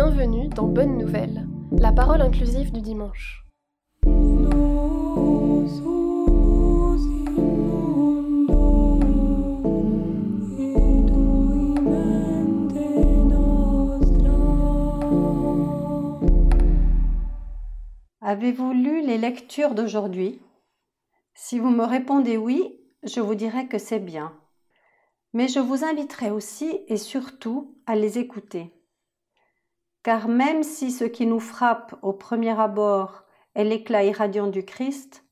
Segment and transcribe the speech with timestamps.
[0.00, 3.44] Bienvenue dans Bonne Nouvelle, la parole inclusive du dimanche.
[18.20, 20.40] Avez-vous lu les lectures d'aujourd'hui?
[21.34, 24.32] Si vous me répondez oui, je vous dirai que c'est bien.
[25.32, 28.77] Mais je vous inviterai aussi et surtout à les écouter.
[30.08, 35.22] Car même si ce qui nous frappe au premier abord est l'éclat irradiant du Christ,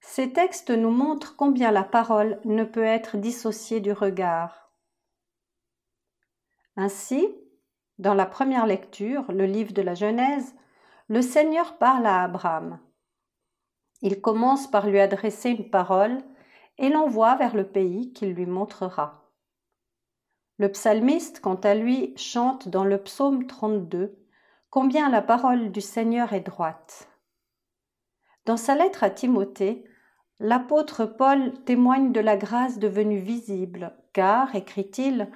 [0.00, 4.72] ces textes nous montrent combien la parole ne peut être dissociée du regard.
[6.74, 7.28] Ainsi,
[7.98, 10.54] dans la première lecture, le livre de la Genèse,
[11.08, 12.80] le Seigneur parle à Abraham.
[14.00, 16.16] Il commence par lui adresser une parole
[16.78, 19.27] et l'envoie vers le pays qu'il lui montrera.
[20.58, 24.18] Le psalmiste, quant à lui, chante dans le psaume 32
[24.70, 27.08] combien la parole du Seigneur est droite.
[28.44, 29.84] Dans sa lettre à Timothée,
[30.40, 35.30] l'apôtre Paul témoigne de la grâce devenue visible, car, écrit-il,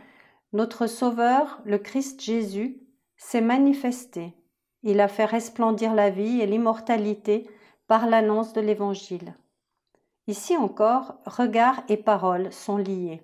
[0.53, 2.81] notre Sauveur, le Christ Jésus,
[3.17, 4.34] s'est manifesté.
[4.83, 7.48] Il a fait resplendir la vie et l'immortalité
[7.86, 9.36] par l'annonce de l'Évangile.
[10.27, 13.23] Ici encore, regard et parole sont liés.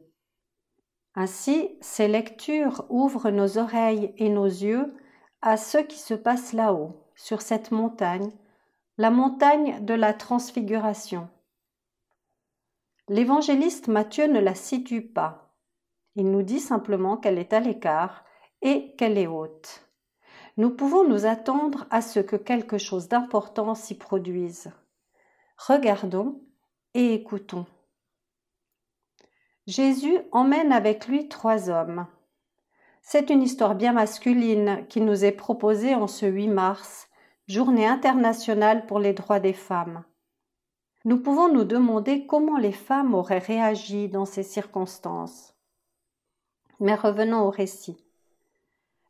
[1.20, 4.94] Ainsi, ces lectures ouvrent nos oreilles et nos yeux
[5.42, 8.30] à ce qui se passe là-haut, sur cette montagne,
[8.98, 11.28] la montagne de la transfiguration.
[13.08, 15.56] L'évangéliste Matthieu ne la situe pas.
[16.14, 18.24] Il nous dit simplement qu'elle est à l'écart
[18.62, 19.91] et qu'elle est haute.
[20.56, 24.70] Nous pouvons nous attendre à ce que quelque chose d'important s'y produise.
[25.56, 26.41] Regardons
[26.94, 27.66] et écoutons.
[29.69, 32.06] Jésus emmène avec lui trois hommes.
[33.02, 37.11] C'est une histoire bien masculine qui nous est proposée en ce 8 mars,
[37.48, 40.05] journée internationale pour les droits des femmes.
[41.05, 45.55] Nous pouvons nous demander comment les femmes auraient réagi dans ces circonstances.
[46.80, 48.02] Mais revenons au récit.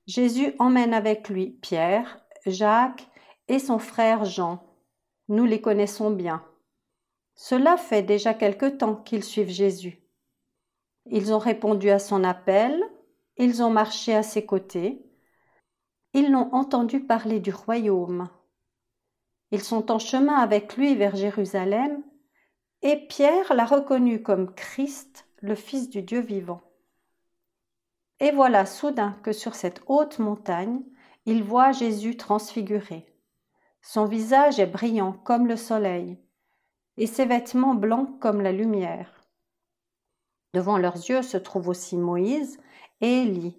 [0.08, 3.06] Jésus emmène avec lui Pierre, Jacques
[3.46, 4.58] et son frère Jean.
[5.28, 6.42] Nous les connaissons bien.
[7.36, 9.97] Cela fait déjà quelque temps qu'ils suivent Jésus.
[11.10, 12.82] Ils ont répondu à son appel,
[13.36, 15.04] ils ont marché à ses côtés,
[16.12, 18.28] ils l'ont entendu parler du royaume.
[19.50, 22.02] Ils sont en chemin avec lui vers Jérusalem,
[22.82, 26.60] et Pierre l'a reconnu comme Christ, le Fils du Dieu vivant.
[28.20, 30.82] Et voilà soudain que sur cette haute montagne,
[31.24, 33.06] il voit Jésus transfiguré.
[33.80, 36.18] Son visage est brillant comme le soleil,
[36.96, 39.17] et ses vêtements blancs comme la lumière.
[40.54, 42.58] Devant leurs yeux se trouvent aussi Moïse
[43.00, 43.58] et Élie,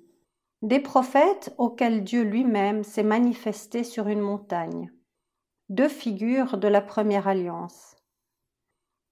[0.62, 4.92] des prophètes auxquels Dieu lui-même s'est manifesté sur une montagne,
[5.70, 7.96] deux figures de la première alliance.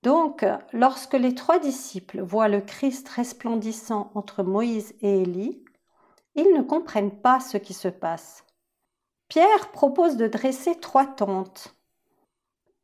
[0.04, 5.64] Donc, lorsque les trois disciples voient le Christ resplendissant entre Moïse et Élie,
[6.36, 8.46] ils ne comprennent pas ce qui se passe.
[9.28, 11.76] Pierre propose de dresser trois tentes,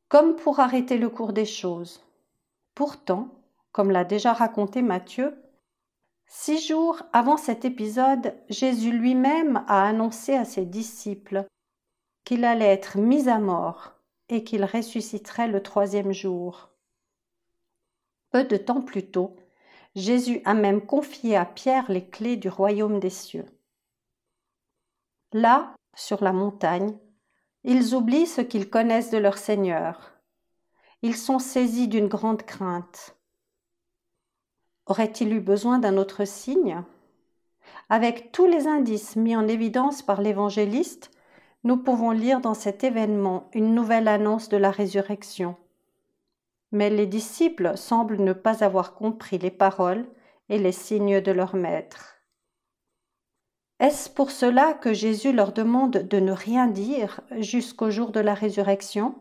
[0.10, 2.04] comme pour arrêter le cours des choses.
[2.76, 3.30] Pourtant,
[3.74, 5.36] comme l'a déjà raconté Matthieu,
[6.28, 11.46] six jours avant cet épisode, Jésus lui-même a annoncé à ses disciples
[12.24, 13.96] qu'il allait être mis à mort
[14.30, 16.70] et qu'il ressusciterait le troisième jour.
[18.30, 19.36] Peu de temps plus tôt,
[19.96, 23.46] Jésus a même confié à Pierre les clés du royaume des cieux.
[25.34, 26.98] Là, sur la montagne,
[27.64, 30.14] ils oublient ce qu'ils connaissent de leur Seigneur.
[31.02, 33.18] Ils sont saisis d'une grande crainte.
[34.86, 36.84] Aurait-il eu besoin d'un autre signe?
[37.90, 41.12] Avec tous les indices mis en évidence par l'évangéliste,
[41.64, 45.56] nous pouvons lire dans cet événement une nouvelle annonce de la résurrection.
[46.72, 50.06] Mais les disciples semblent ne pas avoir compris les paroles
[50.50, 52.18] et les signes de leur maître.
[53.80, 58.34] Est-ce pour cela que Jésus leur demande de ne rien dire jusqu'au jour de la
[58.34, 59.16] résurrection?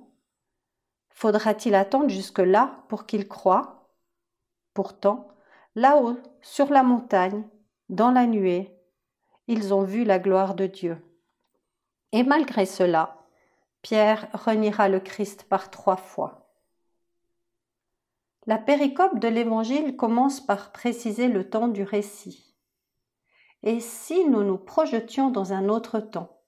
[1.11, 3.89] Faudra-t-il attendre jusque-là pour qu'ils croient?
[4.75, 5.32] Pourtant,
[5.75, 7.45] Là-haut, sur la montagne,
[7.89, 8.77] dans la nuée,
[9.47, 10.99] ils ont vu la gloire de Dieu.
[12.13, 13.23] Et malgré cela,
[13.81, 16.51] Pierre reniera le Christ par trois fois.
[18.47, 22.55] La péricope de l'Évangile commence par préciser le temps du récit.
[23.63, 26.41] Et si nous nous projetions dans un autre temps,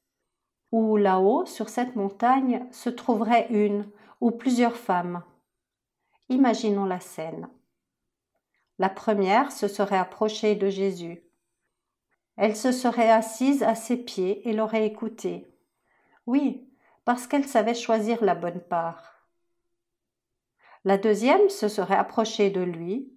[0.73, 3.89] où là-haut, sur cette montagne, se trouverait une
[4.21, 5.23] ou plusieurs femmes
[6.29, 7.49] Imaginons la scène.
[8.79, 11.23] La première se serait approchée de Jésus.
[12.37, 15.47] Elle se serait assise à ses pieds et l'aurait écouté.
[16.27, 16.69] Oui,
[17.05, 19.29] parce qu'elle savait choisir la bonne part.
[20.85, 23.15] La deuxième se serait approchée de lui,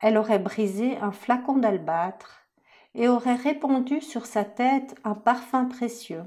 [0.00, 2.42] elle aurait brisé un flacon d'albâtre
[2.94, 6.24] et aurait répandu sur sa tête un parfum précieux.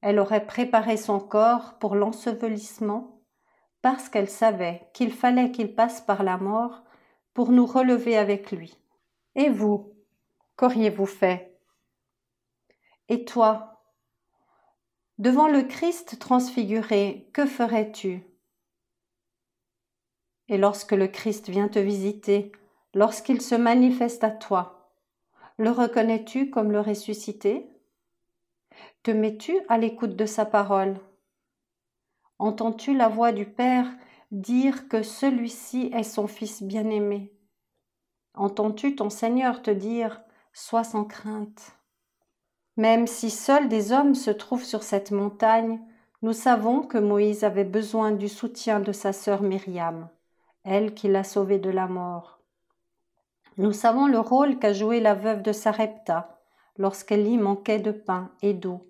[0.00, 3.22] Elle aurait préparé son corps pour l'ensevelissement
[3.80, 6.84] parce qu'elle savait qu'il fallait qu'il passe par la mort
[7.46, 8.76] nous relever avec lui.
[9.34, 9.94] Et vous,
[10.56, 11.56] qu'auriez-vous fait?
[13.08, 13.82] Et toi,
[15.18, 18.24] devant le Christ transfiguré, que ferais-tu?
[20.48, 22.52] Et lorsque le Christ vient te visiter,
[22.94, 24.92] lorsqu'il se manifeste à toi,
[25.56, 27.68] le reconnais-tu comme le ressuscité?
[29.02, 30.98] Te mets-tu à l'écoute de sa parole?
[32.38, 33.86] Entends-tu la voix du Père
[34.30, 37.32] dire que celui-ci est son Fils bien-aimé
[38.34, 40.20] Entends-tu ton Seigneur te dire
[40.52, 41.72] Sois sans crainte
[42.76, 45.80] Même si seuls des hommes se trouvent sur cette montagne,
[46.22, 50.08] nous savons que Moïse avait besoin du soutien de sa sœur Myriam,
[50.64, 52.40] elle qui l'a sauvé de la mort.
[53.56, 56.38] Nous savons le rôle qu'a joué la veuve de Sarepta
[56.76, 58.86] lorsqu'elle y manquait de pain et d'eau.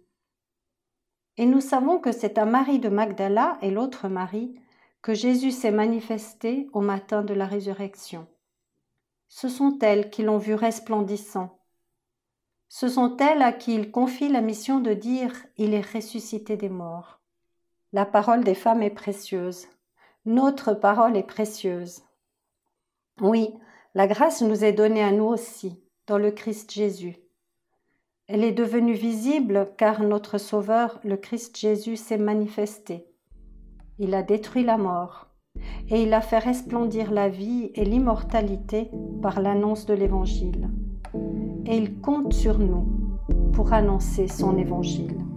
[1.37, 4.61] Et nous savons que c'est à Marie de Magdala et l'autre Marie
[5.03, 8.27] que Jésus s'est manifesté au matin de la résurrection.
[9.29, 11.59] Ce sont elles qui l'ont vu resplendissant.
[12.69, 16.69] Ce sont elles à qui il confie la mission de dire Il est ressuscité des
[16.69, 17.21] morts.
[17.93, 19.67] La parole des femmes est précieuse.
[20.27, 22.03] Notre parole est précieuse.
[23.21, 23.55] Oui,
[23.95, 27.17] la grâce nous est donnée à nous aussi, dans le Christ Jésus.
[28.27, 33.07] Elle est devenue visible car notre Sauveur, le Christ Jésus, s'est manifesté.
[34.01, 35.27] Il a détruit la mort
[35.91, 38.91] et il a fait resplendir la vie et l'immortalité
[39.23, 40.71] par l'annonce de l'Évangile.
[41.67, 42.87] Et il compte sur nous
[43.53, 45.28] pour annoncer son Évangile.